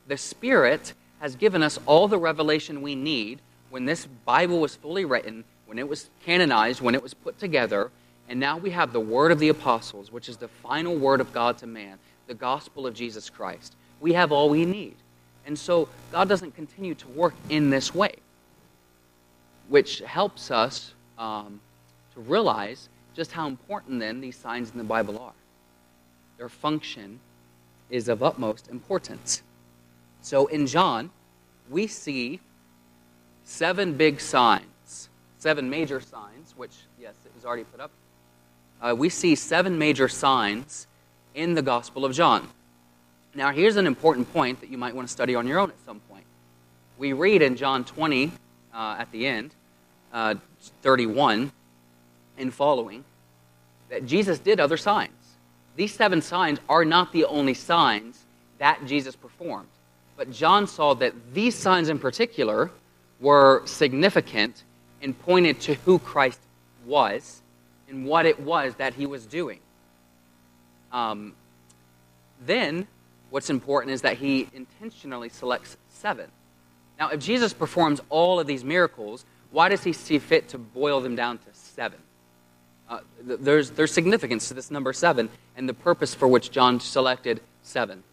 [0.08, 3.40] The Spirit has given us all the revelation we need
[3.70, 7.92] when this Bible was fully written, when it was canonized, when it was put together,
[8.30, 11.34] and now we have the word of the apostles, which is the final word of
[11.34, 13.76] God to man, the gospel of Jesus Christ.
[14.00, 14.96] We have all we need.
[15.46, 18.14] And so God doesn't continue to work in this way,
[19.68, 21.60] which helps us um,
[22.14, 25.34] to realize just how important then these signs in the Bible are
[26.40, 27.20] their function
[27.90, 29.44] is of utmost importance.
[30.22, 31.12] So in John,
[31.70, 32.40] we see
[33.44, 37.92] seven big signs, seven major signs, which, yes, it was already put up.
[38.82, 40.88] Uh, we see seven major signs
[41.36, 42.48] in the Gospel of John.
[43.36, 45.86] Now, here's an important point that you might want to study on your own at
[45.86, 46.26] some point.
[46.98, 48.32] We read in John 20
[48.74, 49.54] uh, at the end,
[50.14, 50.36] uh,
[50.82, 51.52] 31
[52.38, 53.04] and following,
[53.90, 55.14] that Jesus did other signs
[55.80, 58.26] these seven signs are not the only signs
[58.58, 59.70] that Jesus performed.
[60.18, 62.70] But John saw that these signs in particular
[63.22, 64.66] were significant
[65.02, 66.42] and pointed to who Christ
[66.86, 67.39] was
[67.90, 69.60] and what it was that he was doing.
[70.92, 71.34] Um,
[72.46, 72.88] then,
[73.30, 76.30] what's important is that he intentionally selects seven.
[77.00, 81.02] Now, if Jesus performs all of these miracles, why does he see fit to boil
[81.02, 82.00] them down to seven?
[82.90, 87.42] Uh, there's, there's significance to this number seven and the purpose for which John selected
[87.62, 88.04] seven.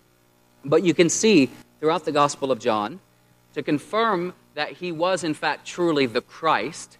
[0.64, 3.00] But you can see throughout the Gospel of John,
[3.54, 6.98] to confirm that he was, in fact, truly the Christ,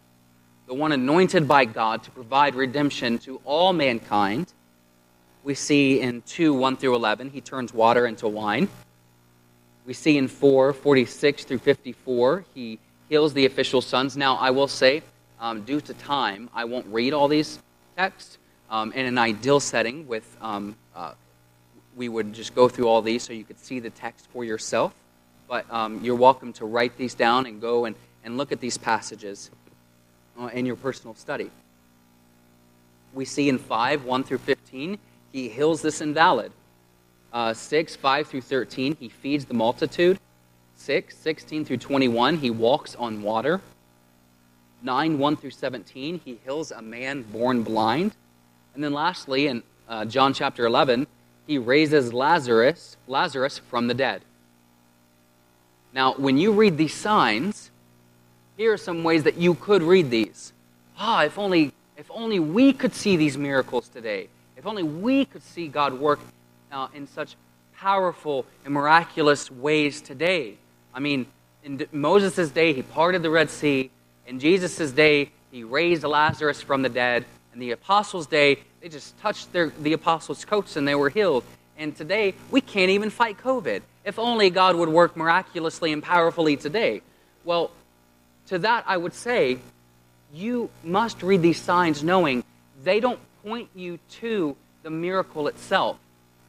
[0.67, 4.53] the one anointed by God to provide redemption to all mankind,
[5.45, 8.69] we see in 2 1 through 11, he turns water into wine.
[9.87, 14.17] We see in 4 46 through 54, he heals the official sons.
[14.17, 15.03] Now, I will say,
[15.41, 17.61] um, due to time, I won't read all these
[17.97, 18.39] texts.
[18.71, 21.13] um, in an ideal setting with um, uh,
[21.95, 24.93] we would just go through all these so you could see the text for yourself.
[25.49, 28.77] But um, you're welcome to write these down and go and, and look at these
[28.77, 29.51] passages
[30.53, 31.51] in your personal study.
[33.15, 34.99] We see in 5, 1 through 15,
[35.33, 36.53] he heals this invalid.
[37.33, 40.19] Uh, 6, 5 through 13, he feeds the multitude.
[40.77, 43.61] 6, 16 through 21, he walks on water.
[44.83, 48.13] 9, 1 through 17, he heals a man born blind.
[48.75, 51.07] And then lastly, in uh, John chapter 11,
[51.47, 54.23] he raises Lazarus, Lazarus from the dead.
[55.93, 57.71] Now, when you read these signs,
[58.57, 60.53] here are some ways that you could read these.
[60.99, 64.29] Ah, if only, if only we could see these miracles today.
[64.57, 66.21] If only we could see God work
[66.73, 67.37] uh, in such
[67.77, 70.57] powerful and miraculous ways today.
[70.95, 71.27] I mean,
[71.63, 73.91] in Moses' day, he parted the Red Sea.
[74.27, 77.27] In Jesus' day, he raised Lazarus from the dead.
[77.53, 81.45] In the apostles' day, they just touched their, the apostles' coats and they were healed.
[81.77, 83.83] And today, we can't even fight COVID.
[84.05, 87.03] If only God would work miraculously and powerfully today.
[87.45, 87.71] Well,
[88.49, 89.59] to that I would say,
[90.33, 92.45] you must read these signs knowing
[92.83, 95.99] they don't point you to the miracle itself.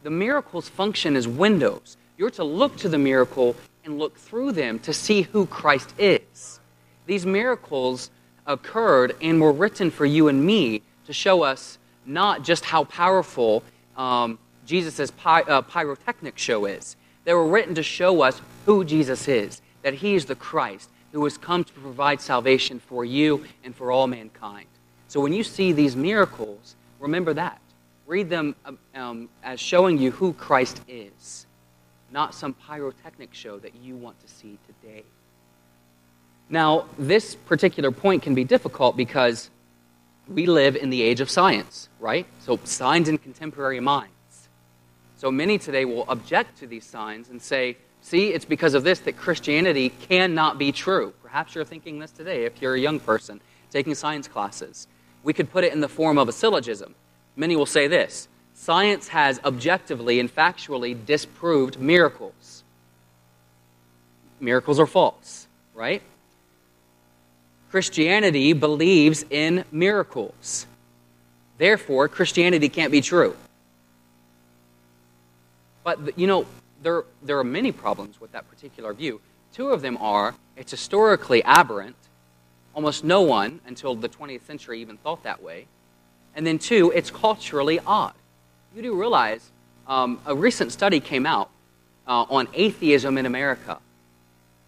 [0.03, 1.97] The miracle's function is windows.
[2.17, 6.59] You're to look to the miracle and look through them to see who Christ is.
[7.05, 8.09] These miracles
[8.45, 13.63] occurred and were written for you and me to show us not just how powerful
[13.95, 16.95] um, Jesus' py- uh, pyrotechnic show is.
[17.23, 21.23] They were written to show us who Jesus is, that he is the Christ who
[21.23, 24.67] has come to provide salvation for you and for all mankind.
[25.07, 27.59] So when you see these miracles, remember that.
[28.05, 31.47] Read them um, um as showing you who Christ is,
[32.11, 35.03] not some pyrotechnic show that you want to see today.
[36.49, 39.49] Now, this particular point can be difficult because
[40.27, 42.27] we live in the age of science, right?
[42.41, 44.49] So, signs in contemporary minds.
[45.15, 48.99] So, many today will object to these signs and say, see, it's because of this
[48.99, 51.13] that Christianity cannot be true.
[51.21, 53.41] Perhaps you're thinking this today if you're a young person
[53.71, 54.87] taking science classes.
[55.23, 56.95] We could put it in the form of a syllogism.
[57.35, 62.63] Many will say this science has objectively and factually disproved miracles.
[64.39, 66.01] Miracles are false, right?
[67.69, 70.65] Christianity believes in miracles.
[71.57, 73.35] Therefore, Christianity can't be true.
[75.83, 76.45] But, you know,
[76.81, 79.21] there, there are many problems with that particular view.
[79.53, 81.95] Two of them are it's historically aberrant.
[82.73, 85.67] Almost no one until the 20th century even thought that way.
[86.35, 88.13] And then, two, it's culturally odd.
[88.75, 89.51] You do realize
[89.87, 91.49] um, a recent study came out
[92.07, 93.79] uh, on atheism in America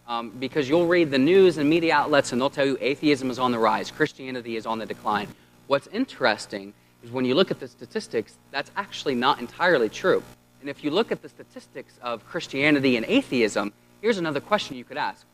[0.07, 3.37] um, because you'll read the news and media outlets and they'll tell you atheism is
[3.37, 5.27] on the rise, Christianity is on the decline.
[5.67, 10.23] What's interesting is when you look at the statistics, that's actually not entirely true.
[10.61, 14.83] And if you look at the statistics of Christianity and atheism, here's another question you
[14.83, 15.25] could ask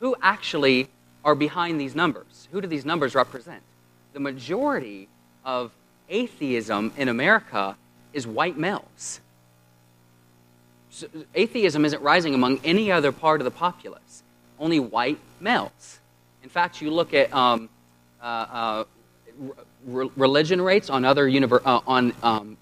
[0.00, 0.88] Who actually
[1.24, 2.48] are behind these numbers?
[2.52, 3.62] Who do these numbers represent?
[4.12, 5.08] The majority
[5.44, 5.72] of
[6.08, 7.76] atheism in America
[8.12, 9.20] is white males.
[10.90, 14.22] So atheism isn't rising among any other part of the populace
[14.58, 15.98] only white males.
[16.42, 17.68] In fact, you look at um,
[18.22, 18.84] uh, uh,
[19.84, 22.56] re- religion rates on other univer- uh, on um,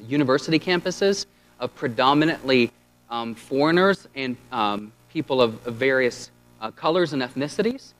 [0.00, 1.26] university campuses
[1.60, 2.72] of predominantly
[3.10, 7.92] um, foreigners and um, people of, of various uh, colors and ethnicities.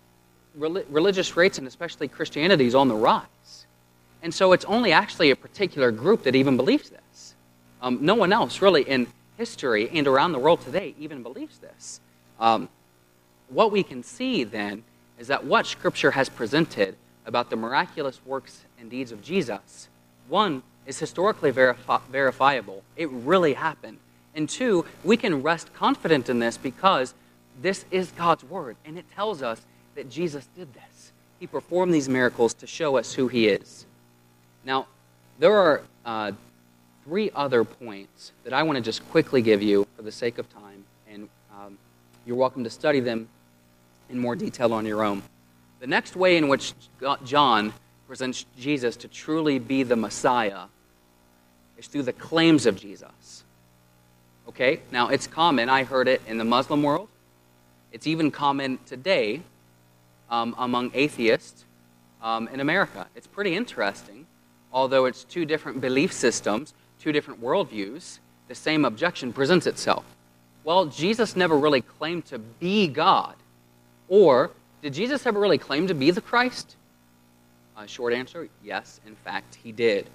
[0.56, 3.66] Rel- religious rates, and especially Christianity, is on the rise.
[4.22, 7.34] And so it's only actually a particular group that even believes this.
[7.80, 9.06] Um, no one else, really, in
[9.38, 12.00] history and around the world today, even believes this.
[12.38, 12.68] Um,
[13.48, 14.84] what we can see then
[15.18, 16.96] is that what Scripture has presented
[17.26, 19.88] about the miraculous works and deeds of Jesus,
[20.28, 22.82] one, is historically verifi- verifiable.
[22.96, 23.98] It really happened.
[24.34, 27.14] And two, we can rest confident in this because
[27.60, 29.60] this is God's Word, and it tells us
[29.94, 31.12] that Jesus did this.
[31.38, 33.86] He performed these miracles to show us who He is.
[34.64, 34.86] Now,
[35.38, 36.32] there are uh,
[37.04, 40.52] three other points that I want to just quickly give you for the sake of
[40.52, 41.78] time, and um,
[42.24, 43.28] you're welcome to study them
[44.08, 45.22] in more detail on your own.
[45.80, 46.74] The next way in which
[47.24, 47.72] John
[48.06, 50.64] presents Jesus to truly be the Messiah
[51.80, 53.42] is through the claims of Jesus.
[54.46, 54.80] Okay?
[54.92, 55.68] Now, it's common.
[55.70, 57.08] I heard it in the Muslim world.
[57.90, 59.40] It's even common today
[60.30, 61.64] um, among atheists
[62.22, 63.06] um, in America.
[63.16, 64.26] It's pretty interesting.
[64.72, 68.18] Although it's two different belief systems, two different worldviews,
[68.48, 70.04] the same objection presents itself.
[70.64, 73.36] Well, Jesus never really claimed to be God.
[74.08, 74.50] Or,
[74.82, 76.76] did Jesus ever really claim to be the Christ?
[77.74, 80.06] Uh, short answer yes, in fact, he did.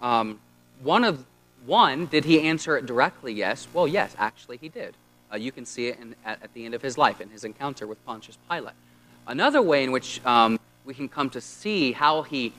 [0.00, 0.40] Um,
[0.82, 1.24] one of
[1.64, 3.32] one, did he answer it directly?
[3.32, 3.68] Yes.
[3.72, 4.94] Well, yes, actually he did.
[5.32, 7.44] Uh, you can see it in, at, at, the end of his life in his
[7.44, 8.74] encounter with Pontius Pilate.
[9.26, 12.52] Another way in which um, we can come to see how he,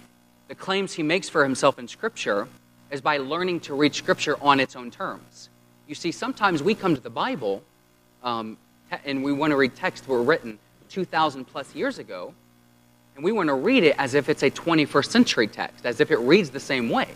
[0.47, 2.47] the claims he makes for himself in Scripture,
[2.89, 5.49] is by learning to read Scripture on its own terms.
[5.87, 7.61] You see, sometimes we come to the Bible
[8.23, 8.57] um,
[9.05, 10.57] and we want to read texts that were written
[10.89, 12.33] 2,000 plus years ago,
[13.15, 16.09] and we want to read it as if it's a 21st century text, as if
[16.09, 17.09] it reads the same way.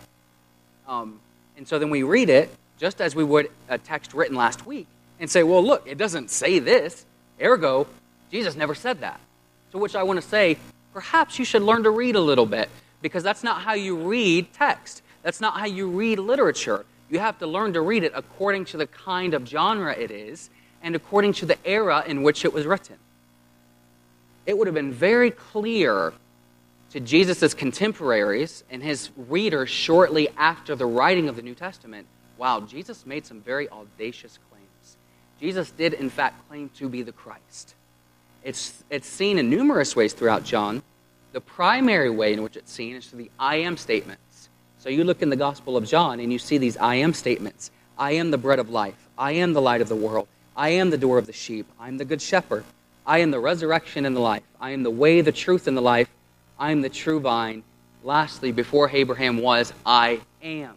[0.88, 1.20] Um,
[1.56, 4.86] and so then we read it just as we would a text written last week
[5.20, 7.04] and say, well, look, it doesn't say this.
[7.40, 7.86] Ergo,
[8.30, 9.20] Jesus never said that.
[9.72, 10.56] To which I want to say,
[10.94, 12.70] perhaps you should learn to read a little bit
[13.02, 15.02] because that's not how you read text.
[15.22, 16.86] That's not how you read literature.
[17.10, 20.50] You have to learn to read it according to the kind of genre it is
[20.82, 22.96] and according to the era in which it was written.
[24.46, 26.12] It would have been very clear
[26.92, 32.06] to Jesus' contemporaries and his readers shortly after the writing of the New Testament
[32.38, 34.96] wow, Jesus made some very audacious claims.
[35.40, 37.74] Jesus did, in fact, claim to be the Christ.
[38.44, 40.82] It's, it's seen in numerous ways throughout John.
[41.32, 44.48] The primary way in which it's seen is through the I am statements.
[44.78, 47.70] So you look in the Gospel of John and you see these I am statements
[47.98, 49.08] I am the bread of life.
[49.18, 50.28] I am the light of the world.
[50.56, 51.66] I am the door of the sheep.
[51.80, 52.64] I am the good shepherd.
[53.04, 54.44] I am the resurrection and the life.
[54.60, 56.08] I am the way, the truth, and the life.
[56.58, 57.62] I am the true vine.
[58.02, 60.74] Lastly, before Abraham was, I am.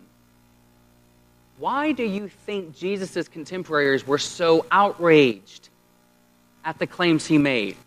[1.57, 5.69] Why do you think Jesus' contemporaries were so outraged
[6.65, 7.77] at the claims he made?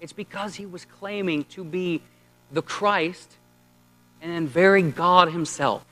[0.00, 2.02] It's because he was claiming to be
[2.50, 3.36] the Christ
[4.20, 5.84] and very God himself.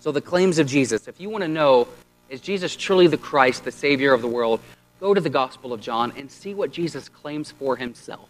[0.00, 1.88] So, the claims of Jesus, if you want to know,
[2.28, 4.60] is Jesus truly the Christ, the Savior of the world?
[5.00, 8.28] Go to the Gospel of John and see what Jesus claims for himself.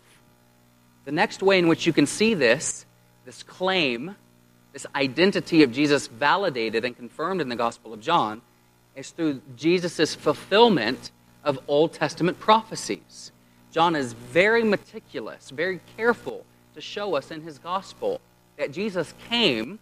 [1.07, 2.84] The next way in which you can see this,
[3.24, 4.16] this claim,
[4.72, 8.42] this identity of Jesus validated and confirmed in the Gospel of John,
[8.96, 11.12] is through Jesus' fulfillment
[11.44, 13.30] of Old Testament prophecies.
[13.70, 16.44] John is very meticulous, very careful
[16.74, 18.20] to show us in his Gospel
[18.57, 19.78] that Jesus came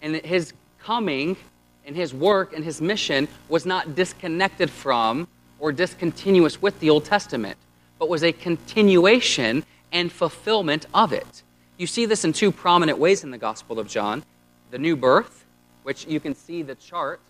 [0.00, 1.36] and that his coming
[1.84, 5.28] and his work and his mission was not disconnected from
[5.58, 7.58] or discontinuous with the Old Testament,
[7.98, 11.42] but was a continuation and fulfillment of it.
[11.76, 14.24] You see this in two prominent ways in the Gospel of John
[14.70, 15.44] the new birth,
[15.82, 17.20] which you can see the chart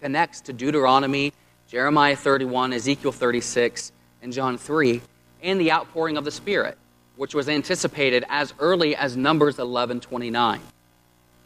[0.00, 1.32] connects to Deuteronomy,
[1.66, 3.90] Jeremiah 31, Ezekiel 36,
[4.22, 5.00] and John 3,
[5.42, 6.78] and the outpouring of the Spirit,
[7.16, 10.60] which was anticipated as early as Numbers 11 29.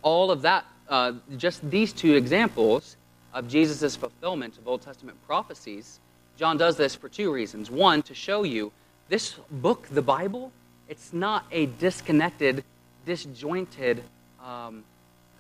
[0.03, 2.97] All of that, uh, just these two examples
[3.33, 6.01] of Jesus' fulfillment of Old Testament prophecies,
[6.37, 7.71] John does this for two reasons.
[7.71, 8.73] One, to show you
[9.09, 10.53] this book, the Bible,
[10.89, 12.63] it's not a disconnected,
[13.07, 14.03] disjointed
[14.45, 14.85] um,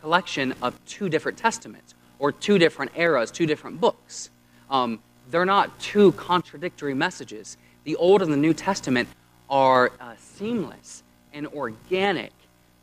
[0.01, 4.31] collection of two different testaments or two different eras, two different books.
[4.71, 5.01] Um,
[5.31, 7.57] they're not two contradictory messages.
[7.85, 9.09] The Old and the New Testament
[9.51, 11.03] are uh, seamless
[11.33, 12.33] and organic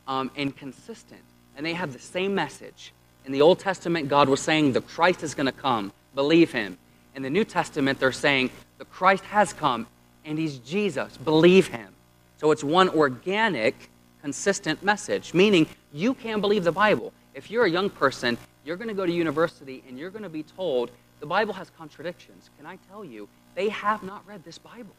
[0.08, 1.22] um, and consistent,
[1.58, 2.94] and they have the same message.
[3.26, 6.78] In the Old Testament, God was saying the Christ is going to come, believe him.
[7.16, 9.88] In the New Testament, they're saying the Christ has come
[10.26, 11.18] and he's Jesus.
[11.18, 11.94] Believe him.
[12.38, 13.90] So it's one organic,
[14.22, 17.14] consistent message, meaning you can believe the Bible.
[17.34, 20.30] If you're a young person, you're going to go to university and you're going to
[20.30, 22.50] be told the Bible has contradictions.
[22.58, 24.96] Can I tell you, they have not read this Bible.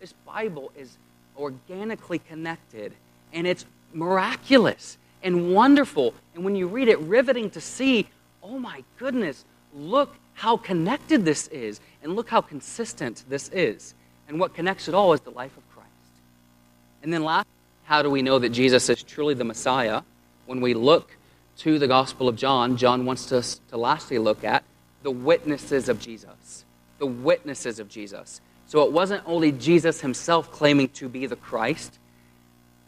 [0.00, 0.96] This Bible is
[1.36, 2.94] organically connected
[3.32, 6.14] and it's miraculous and wonderful.
[6.34, 8.08] And when you read it, riveting to see,
[8.42, 9.44] oh my goodness,
[9.74, 13.94] look how connected this is and look how consistent this is.
[14.32, 15.90] And what connects it all is the life of Christ.
[17.02, 17.46] And then last,
[17.84, 20.00] how do we know that Jesus is truly the Messiah?
[20.46, 21.14] When we look
[21.58, 24.64] to the Gospel of John, John wants us to lastly look at
[25.02, 26.64] the witnesses of Jesus.
[26.98, 28.40] The witnesses of Jesus.
[28.68, 31.98] So it wasn't only Jesus himself claiming to be the Christ,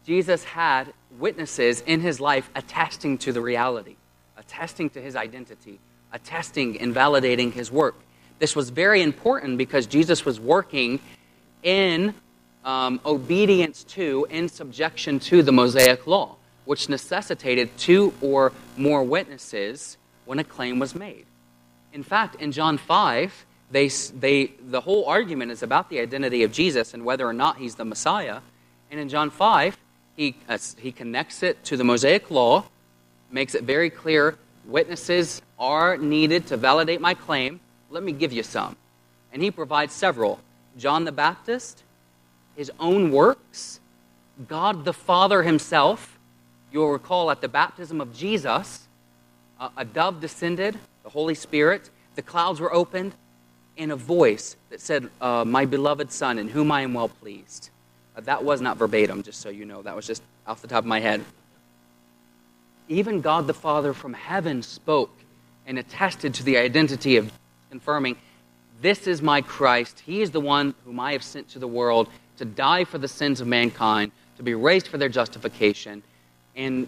[0.03, 3.97] Jesus had witnesses in his life attesting to the reality,
[4.35, 5.79] attesting to his identity,
[6.11, 7.95] attesting and validating his work.
[8.39, 10.99] This was very important because Jesus was working
[11.65, 12.13] in
[12.63, 19.97] um, obedience to, in subjection to the Mosaic law, which necessitated two or more witnesses
[20.23, 21.25] when a claim was made.
[21.91, 26.51] In fact, in John 5, they, they, the whole argument is about the identity of
[26.51, 28.39] Jesus and whether or not he's the Messiah.
[28.91, 29.77] And in John 5,
[30.15, 32.65] he, uh, he connects it to the Mosaic law,
[33.31, 37.59] makes it very clear witnesses are needed to validate my claim.
[37.89, 38.75] Let me give you some.
[39.31, 40.39] And he provides several
[40.77, 41.83] John the Baptist,
[42.55, 43.79] his own works,
[44.47, 46.17] God the Father himself.
[46.71, 48.87] You'll recall at the baptism of Jesus,
[49.77, 53.13] a dove descended, the Holy Spirit, the clouds were opened,
[53.77, 57.69] and a voice that said, uh, My beloved Son, in whom I am well pleased.
[58.15, 59.81] Uh, that was not verbatim, just so you know.
[59.81, 61.23] That was just off the top of my head.
[62.87, 65.11] Even God the Father from heaven spoke
[65.65, 67.31] and attested to the identity of
[67.69, 68.15] confirming,
[68.81, 70.01] This is my Christ.
[70.05, 73.07] He is the one whom I have sent to the world to die for the
[73.07, 76.03] sins of mankind, to be raised for their justification,
[76.55, 76.87] and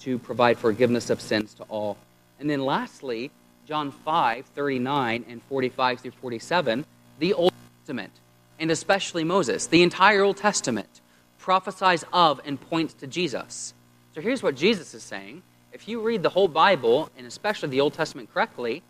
[0.00, 1.96] to provide forgiveness of sins to all.
[2.38, 3.30] And then lastly,
[3.66, 6.84] John 5, 39 and 45 through 47,
[7.18, 8.12] the Old Testament,
[8.58, 11.00] and especially Moses, the entire Old Testament,
[11.38, 13.74] prophesies of and points to Jesus.
[14.14, 15.42] So here's what Jesus is saying.
[15.72, 18.82] If you read the whole Bible, and especially the Old Testament correctly,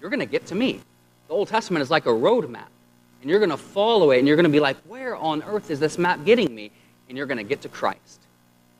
[0.00, 0.80] you're going to get to me.
[1.30, 2.68] The Old Testament is like a road map.
[3.20, 5.70] And you're going to follow it, and you're going to be like, where on earth
[5.70, 6.72] is this map getting me?
[7.08, 8.20] And you're going to get to Christ.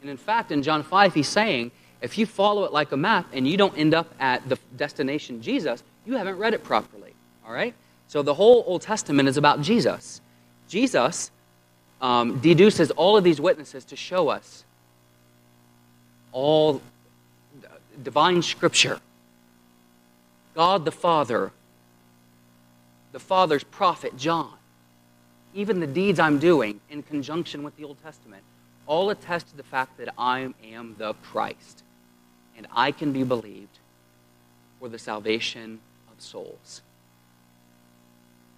[0.01, 1.70] And in fact, in John 5, he's saying,
[2.01, 5.40] if you follow it like a map and you don't end up at the destination
[5.40, 7.14] Jesus, you haven't read it properly.
[7.46, 7.72] All right?
[8.09, 10.20] So the whole Old Testament is about Jesus.
[10.66, 11.30] Jesus
[12.03, 14.64] um, deduces all of these witnesses to show us
[16.32, 16.82] all
[18.03, 18.98] divine scripture.
[20.57, 21.53] God the Father,
[23.12, 24.54] the Father's prophet John,
[25.54, 28.42] even the deeds I'm doing in conjunction with the Old Testament,
[28.86, 31.82] all attest to the fact that I am the Christ
[32.56, 33.78] and I can be believed
[34.78, 35.80] for the salvation
[36.12, 36.82] of souls.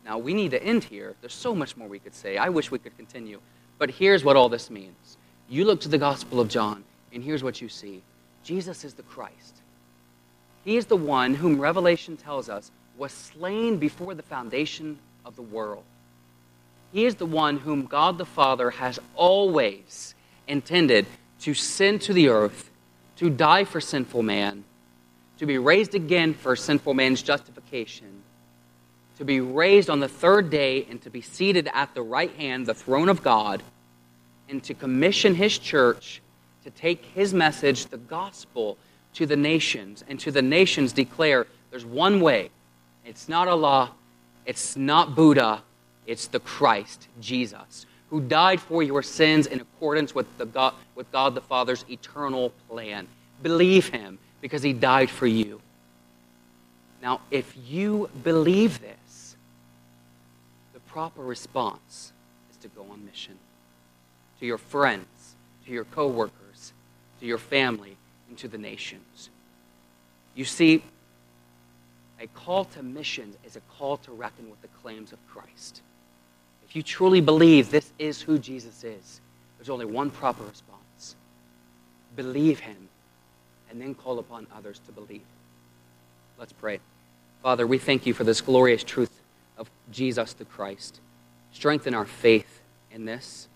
[0.04, 1.14] Now, we need to end here.
[1.20, 2.36] There's so much more we could say.
[2.36, 3.40] I wish we could continue.
[3.78, 5.16] But here's what all this means
[5.48, 6.82] you look to the Gospel of John,
[7.12, 8.02] and here's what you see
[8.42, 9.56] Jesus is the Christ.
[10.64, 12.70] He is the one whom Revelation tells us
[13.02, 15.82] was slain before the foundation of the world.
[16.92, 20.14] He is the one whom God the Father has always
[20.46, 21.06] intended
[21.40, 22.70] to send to the earth
[23.16, 24.62] to die for sinful man,
[25.38, 28.22] to be raised again for sinful man's justification,
[29.18, 32.66] to be raised on the third day and to be seated at the right hand,
[32.66, 33.64] the throne of God,
[34.48, 36.22] and to commission his church
[36.62, 38.78] to take his message, the gospel,
[39.14, 42.50] to the nations, and to the nations declare there's one way.
[43.04, 43.92] It's not Allah,
[44.46, 45.62] it's not Buddha,
[46.06, 51.10] it's the Christ, Jesus, who died for your sins in accordance with, the God, with
[51.12, 53.06] God the Father's eternal plan.
[53.42, 55.60] Believe him because he died for you.
[57.02, 59.36] Now, if you believe this,
[60.72, 62.12] the proper response
[62.50, 63.38] is to go on mission
[64.38, 65.34] to your friends,
[65.66, 66.72] to your coworkers,
[67.20, 67.96] to your family,
[68.28, 69.30] and to the nations.
[70.34, 70.82] You see,
[72.22, 75.82] a call to missions is a call to reckon with the claims of Christ.
[76.64, 79.20] If you truly believe this is who Jesus is,
[79.58, 80.72] there's only one proper response
[82.16, 82.88] believe him,
[83.70, 85.22] and then call upon others to believe.
[86.38, 86.80] Let's pray.
[87.42, 89.18] Father, we thank you for this glorious truth
[89.56, 91.00] of Jesus the Christ.
[91.52, 92.60] Strengthen our faith
[92.90, 93.48] in this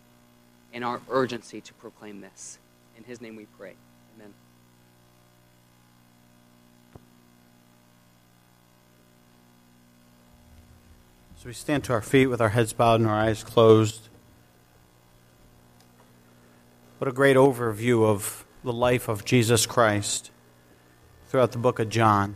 [0.73, 2.59] and our urgency to proclaim this.
[2.97, 3.75] In his name we pray.
[4.17, 4.33] Amen.
[11.36, 14.09] So we stand to our feet with our heads bowed and our eyes closed.
[16.99, 20.32] What a great overview of the life of Jesus Christ
[21.28, 22.34] throughout the book of John.